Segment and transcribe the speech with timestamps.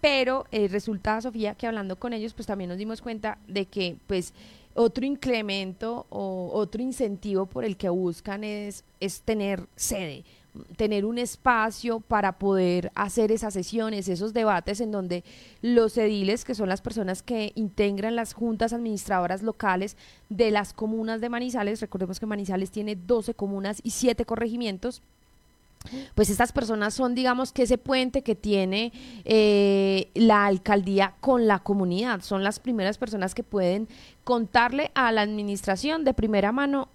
[0.00, 4.32] pero resulta, Sofía, que hablando con ellos, pues también nos dimos cuenta de que, pues,
[4.80, 10.24] otro incremento o otro incentivo por el que buscan es, es tener sede,
[10.76, 15.22] tener un espacio para poder hacer esas sesiones, esos debates en donde
[15.60, 19.98] los ediles, que son las personas que integran las juntas administradoras locales
[20.30, 25.02] de las comunas de Manizales, recordemos que Manizales tiene 12 comunas y 7 corregimientos,
[26.14, 28.92] pues estas personas son, digamos, que ese puente que tiene
[29.24, 32.22] eh, la alcaldía con la comunidad.
[32.22, 33.88] Son las primeras personas que pueden
[34.24, 36.88] contarle a la administración de primera mano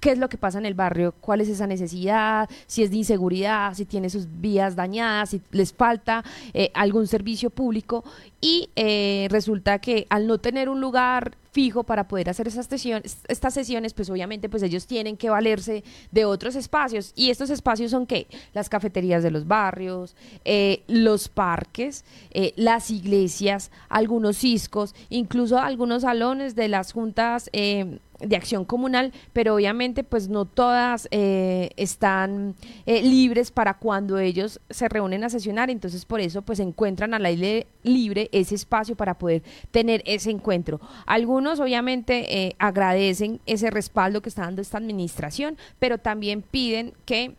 [0.00, 2.98] qué es lo que pasa en el barrio, cuál es esa necesidad, si es de
[2.98, 8.04] inseguridad, si tiene sus vías dañadas, si les falta eh, algún servicio público
[8.40, 13.16] y eh, resulta que al no tener un lugar fijo para poder hacer esas sesiones,
[13.28, 17.14] estas sesiones, pues obviamente pues ellos tienen que valerse de otros espacios.
[17.16, 18.26] Y estos espacios son qué?
[18.52, 26.02] Las cafeterías de los barrios, eh, los parques, eh, las iglesias, algunos ciscos, incluso algunos
[26.02, 32.54] salones de las juntas eh, de acción comunal, pero obviamente pues no todas están
[32.86, 37.66] libres para cuando ellos se reúnen a sesionar, entonces por eso pues encuentran al aire
[37.82, 40.80] libre ese espacio para poder tener ese encuentro.
[41.06, 47.34] Algunos obviamente eh, agradecen ese respaldo que está dando esta administración, pero también piden que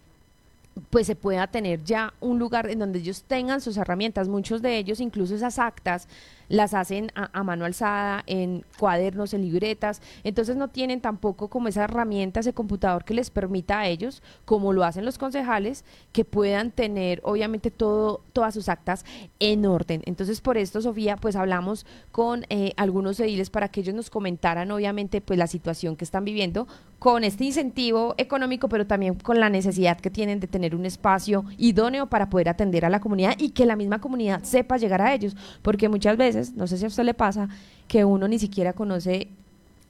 [0.90, 4.78] pues se pueda tener ya un lugar en donde ellos tengan sus herramientas, muchos de
[4.78, 6.08] ellos incluso esas actas
[6.50, 11.84] las hacen a, mano alzada, en cuadernos, en libretas, entonces no tienen tampoco como esa
[11.84, 16.72] herramienta, ese computador que les permita a ellos, como lo hacen los concejales, que puedan
[16.72, 19.06] tener obviamente todo, todas sus actas
[19.40, 20.02] en orden.
[20.06, 24.72] Entonces por esto, Sofía, pues hablamos con eh, algunos ediles para que ellos nos comentaran
[24.72, 26.68] obviamente pues la situación que están viviendo
[27.00, 31.46] con este incentivo económico, pero también con la necesidad que tienen de tener un espacio
[31.58, 35.14] idóneo para poder atender a la comunidad y que la misma comunidad sepa llegar a
[35.14, 37.50] ellos, porque muchas veces no sé si a usted le pasa,
[37.88, 39.30] que uno ni siquiera conoce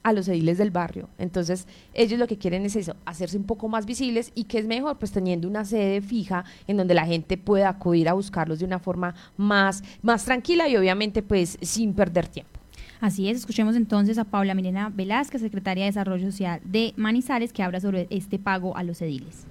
[0.02, 1.08] a los ediles del barrio.
[1.18, 4.66] Entonces, ellos lo que quieren es eso, hacerse un poco más visibles y que es
[4.66, 8.64] mejor, pues teniendo una sede fija en donde la gente pueda acudir a buscarlos de
[8.64, 12.58] una forma más, más tranquila y obviamente pues sin perder tiempo.
[13.00, 17.62] Así es, escuchemos entonces a Paula Milena Velázquez, secretaria de Desarrollo Social de Manizales, que
[17.62, 19.46] habla sobre este pago a los ediles.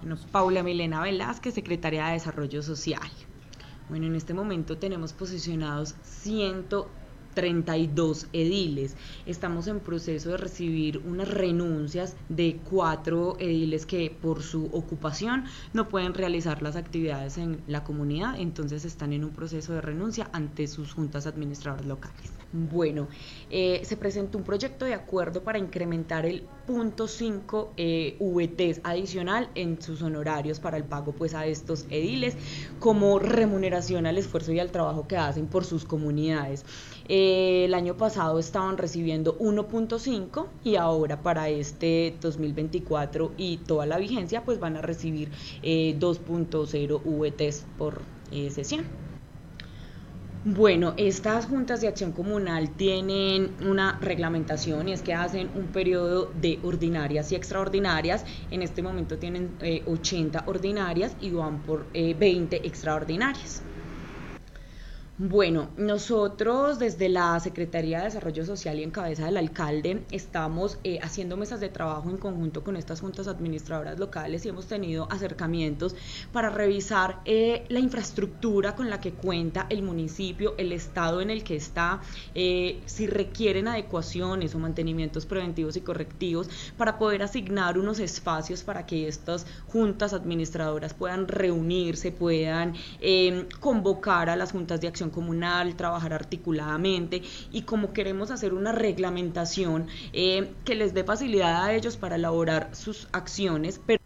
[0.00, 3.10] Bueno, Paula Milena Velázquez, secretaria de Desarrollo Social.
[3.88, 8.96] Bueno, en este momento tenemos posicionados 132 ediles.
[9.24, 15.88] Estamos en proceso de recibir unas renuncias de cuatro ediles que por su ocupación no
[15.88, 20.66] pueden realizar las actividades en la comunidad, entonces están en un proceso de renuncia ante
[20.66, 22.30] sus juntas administradoras locales.
[22.50, 23.08] Bueno,
[23.50, 29.50] eh, se presentó un proyecto de acuerdo para incrementar el punto 5 eh, VTs adicional
[29.54, 32.38] en sus honorarios para el pago pues a estos ediles
[32.78, 36.64] como remuneración al esfuerzo y al trabajo que hacen por sus comunidades.
[37.06, 43.98] Eh, el año pasado estaban recibiendo 1.5 y ahora para este 2024 y toda la
[43.98, 45.30] vigencia pues van a recibir
[45.62, 48.00] 2.0 VTs por
[48.50, 49.07] sesión.
[50.44, 56.30] Bueno, estas juntas de acción comunal tienen una reglamentación y es que hacen un periodo
[56.32, 58.24] de ordinarias y extraordinarias.
[58.50, 63.64] En este momento tienen 80 eh, ordinarias y van por 20 eh, extraordinarias.
[65.20, 71.00] Bueno, nosotros desde la Secretaría de Desarrollo Social y en cabeza del alcalde estamos eh,
[71.02, 75.96] haciendo mesas de trabajo en conjunto con estas juntas administradoras locales y hemos tenido acercamientos
[76.30, 81.42] para revisar eh, la infraestructura con la que cuenta el municipio, el estado en el
[81.42, 82.00] que está,
[82.36, 88.86] eh, si requieren adecuaciones o mantenimientos preventivos y correctivos para poder asignar unos espacios para
[88.86, 92.74] que estas juntas administradoras puedan reunirse, puedan
[93.58, 97.22] convocar a las juntas de acción comunal, trabajar articuladamente
[97.52, 102.70] y como queremos hacer una reglamentación eh, que les dé facilidad a ellos para elaborar
[102.72, 103.80] sus acciones.
[103.86, 103.98] Pero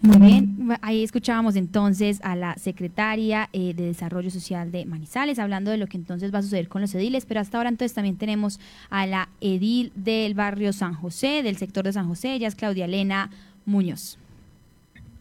[0.00, 5.72] muy bien, ahí escuchábamos entonces a la secretaria eh, de Desarrollo Social de Manizales hablando
[5.72, 8.16] de lo que entonces va a suceder con los ediles, pero hasta ahora entonces también
[8.16, 8.60] tenemos
[8.90, 12.84] a la edil del barrio San José, del sector de San José, ella es Claudia
[12.84, 13.30] Elena
[13.66, 14.18] Muñoz.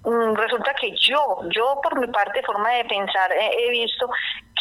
[0.05, 4.07] Mm, resulta que yo, yo por mi parte, forma de pensar, he visto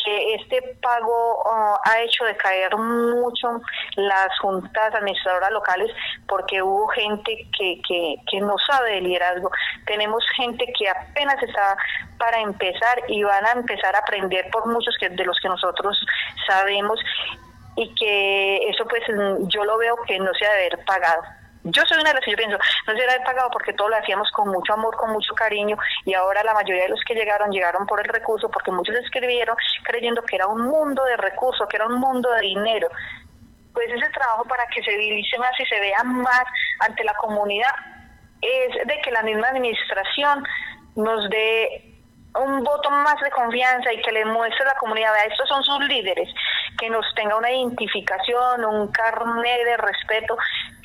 [0.07, 3.61] que este pago uh, ha hecho decaer mucho
[3.97, 5.91] las juntas administradoras locales
[6.29, 9.51] porque hubo gente que, que, que no sabe de liderazgo.
[9.85, 11.77] Tenemos gente que apenas está
[12.19, 15.99] para empezar y van a empezar a aprender por muchos que, de los que nosotros
[16.47, 17.01] sabemos
[17.75, 19.03] y que eso pues
[19.49, 21.23] yo lo veo que no se ha de haber pagado.
[21.71, 23.97] Yo soy una de las que yo pienso, no se hubiera pagado porque todo lo
[23.97, 27.51] hacíamos con mucho amor, con mucho cariño, y ahora la mayoría de los que llegaron,
[27.51, 31.77] llegaron por el recurso, porque muchos escribieron creyendo que era un mundo de recursos, que
[31.77, 32.89] era un mundo de dinero.
[33.73, 36.45] Pues ese trabajo para que se visibilice más y se vea más
[36.81, 37.75] ante la comunidad
[38.41, 40.45] es de que la misma administración
[40.95, 41.97] nos dé
[42.39, 45.63] un voto más de confianza y que le muestre a la comunidad, vea, estos son
[45.65, 46.29] sus líderes,
[46.79, 50.37] que nos tenga una identificación, un carnet de respeto,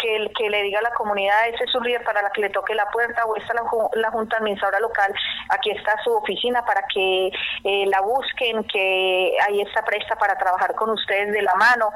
[0.01, 2.50] que, que le diga a la comunidad, ese es su líder para la que le
[2.50, 3.63] toque la puerta, o esta la,
[3.94, 5.13] la Junta Administradora Local,
[5.50, 7.31] aquí está su oficina para que
[7.63, 11.92] eh, la busquen, que ahí está presta para trabajar con ustedes de la mano.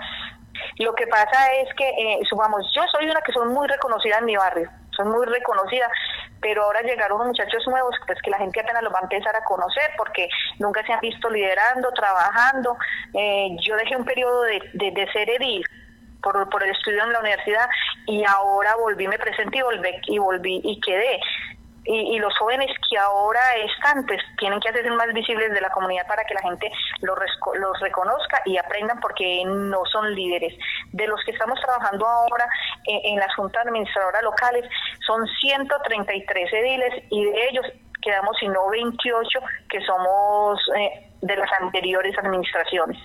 [0.80, 4.26] Lo que pasa es que, eh, supongamos, yo soy una que soy muy reconocida en
[4.26, 5.90] mi barrio, soy muy reconocida,
[6.42, 9.36] pero ahora llegaron unos muchachos nuevos, pues que la gente apenas los va a empezar
[9.36, 10.30] a conocer porque
[10.60, 12.78] nunca se han visto liderando, trabajando.
[13.14, 15.66] Eh, yo dejé un periodo de, de, ser edil
[16.22, 17.68] por, por, el estudio en la universidad
[18.08, 21.20] y ahora volví, me presenté y volví, y volví y quedé
[21.86, 26.08] y, los jóvenes que ahora están, pues tienen que hacerse más visibles de la comunidad
[26.08, 26.72] para que la gente
[27.02, 27.18] los,
[27.60, 30.58] los reconozca y aprendan porque no son líderes.
[30.92, 32.48] De los que estamos trabajando ahora
[32.86, 34.66] en, las juntas administradoras locales,
[35.06, 37.66] son 133 ediles y de ellos
[38.02, 42.98] quedamos sino 28 que somos eh, de las anteriores administraciones.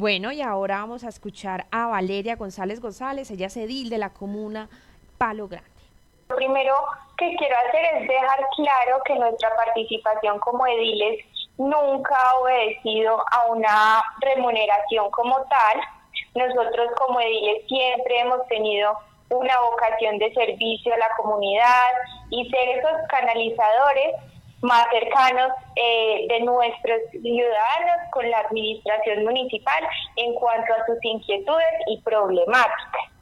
[0.00, 4.10] Bueno, y ahora vamos a escuchar a Valeria González González, ella es edil de la
[4.10, 4.68] comuna
[5.18, 5.68] Palo Grande.
[6.28, 6.72] Lo primero
[7.16, 11.24] que quiero hacer es dejar claro que nuestra participación como ediles
[11.56, 15.80] nunca ha obedecido a una remuneración como tal.
[16.36, 18.92] Nosotros como ediles siempre hemos tenido
[19.30, 21.90] una vocación de servicio a la comunidad
[22.30, 24.14] y ser esos canalizadores
[24.62, 31.66] más cercanos eh, de nuestros ciudadanos con la administración municipal en cuanto a sus inquietudes
[31.86, 33.12] y problemáticas.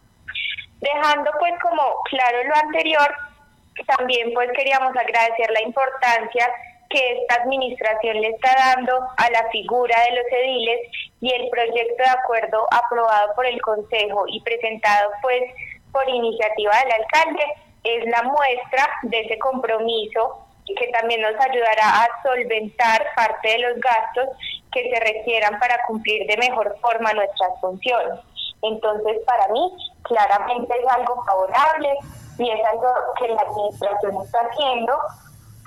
[0.81, 3.15] Dejando pues como claro lo anterior,
[3.97, 6.51] también pues queríamos agradecer la importancia
[6.89, 10.81] que esta administración le está dando a la figura de los ediles
[11.21, 15.43] y el proyecto de acuerdo aprobado por el Consejo y presentado pues
[15.93, 17.45] por iniciativa del alcalde
[17.85, 23.81] es la muestra de ese compromiso que también nos ayudará a solventar parte de los
[23.81, 24.29] gastos
[24.73, 28.21] que se requieran para cumplir de mejor forma nuestras funciones.
[28.63, 29.73] Entonces, para mí,
[30.03, 31.95] claramente es algo favorable
[32.39, 34.99] y es algo que la administración está haciendo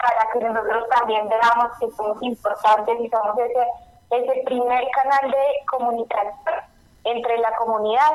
[0.01, 3.67] para que nosotros también veamos que somos importantes y somos ese,
[4.11, 6.55] ese primer canal de comunicación
[7.03, 8.11] entre la comunidad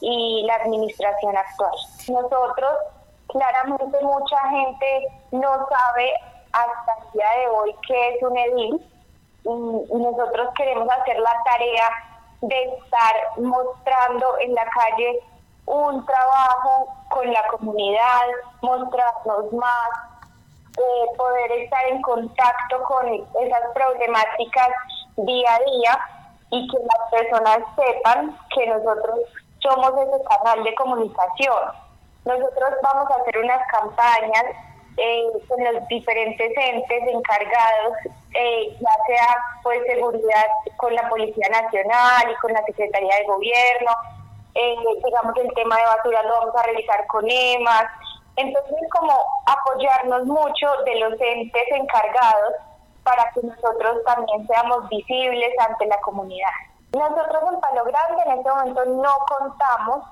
[0.00, 1.72] y la administración actual.
[2.08, 2.72] Nosotros,
[3.32, 6.12] claramente mucha gente no sabe
[6.52, 8.86] hasta el día de hoy qué es un edil
[9.44, 11.90] y nosotros queremos hacer la tarea
[12.42, 15.20] de estar mostrando en la calle
[15.66, 18.26] un trabajo con la comunidad,
[18.62, 19.88] mostrarnos más,
[20.76, 24.68] eh, poder estar en contacto con esas problemáticas
[25.16, 25.98] día a día
[26.50, 29.20] y que las personas sepan que nosotros
[29.60, 31.82] somos ese canal de comunicación.
[32.24, 34.44] Nosotros vamos a hacer unas campañas
[34.96, 37.96] eh, con los diferentes entes encargados,
[38.34, 43.90] eh, ya sea pues seguridad con la Policía Nacional y con la Secretaría de Gobierno,
[44.54, 47.86] eh, digamos el tema de basura lo vamos a realizar con EMAS,
[48.36, 52.54] entonces como apoyarnos mucho de los entes encargados
[53.02, 56.50] para que nosotros también seamos visibles ante la comunidad.
[56.92, 60.04] Nosotros en Palo Grande en este momento no contamos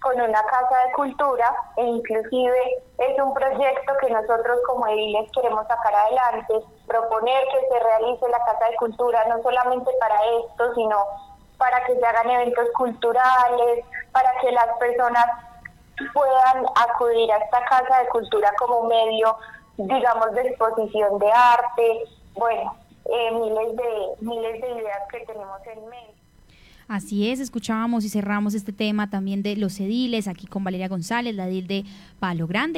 [0.00, 5.66] con una casa de cultura e inclusive es un proyecto que nosotros como ediles queremos
[5.66, 10.96] sacar adelante, proponer que se realice la casa de cultura no solamente para esto, sino
[11.58, 15.26] para que se hagan eventos culturales, para que las personas
[16.14, 19.36] puedan acudir a esta casa de cultura como medio,
[19.76, 22.76] digamos, de exposición de arte, bueno,
[23.06, 26.17] eh, miles de miles de ideas que tenemos en mente.
[26.88, 31.34] Así es, escuchábamos y cerramos este tema también de los ediles aquí con Valeria González,
[31.34, 31.84] la edil de
[32.18, 32.76] Palo Grande.